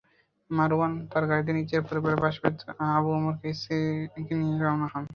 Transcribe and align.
মারওয়ান 0.49 0.91
তাঁর 1.11 1.23
গাড়িতে 1.29 1.51
নিজের 1.59 1.81
পরিবারের 1.87 2.19
পাশাপাশি 2.23 2.63
আবু 2.89 3.09
ওমরের 3.17 3.55
স্ত্রীকে 3.59 4.33
নিয়ে 4.39 4.57
রওনা 4.59 4.87
হন। 4.93 5.03